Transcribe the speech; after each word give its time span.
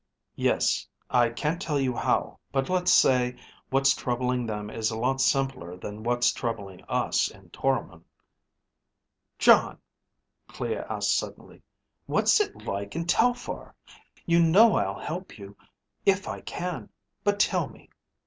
"Yes. 0.35 0.87
I 1.11 1.29
can't 1.29 1.61
tell 1.61 1.79
you 1.79 1.95
how; 1.95 2.39
but 2.51 2.69
let's 2.71 2.91
say 2.91 3.37
what's 3.69 3.93
troubling 3.93 4.47
them 4.47 4.71
is 4.71 4.89
a 4.89 4.97
lot 4.97 5.21
simpler 5.21 5.77
than 5.77 6.01
what's 6.01 6.33
troubling 6.33 6.81
us 6.89 7.29
in 7.29 7.51
Toromon." 7.51 8.03
"Jon," 9.37 9.77
Clea 10.47 10.77
asked 10.89 11.15
suddenly, 11.15 11.61
"what's 12.07 12.39
it 12.39 12.63
like 12.63 12.95
in 12.95 13.05
Telphar? 13.05 13.75
You 14.25 14.41
know 14.41 14.75
I'll 14.75 14.97
help 14.99 15.37
you 15.37 15.55
if 16.03 16.27
I 16.27 16.41
can, 16.41 16.89
but 17.23 17.39
tell 17.39 17.69
me." 17.69 17.91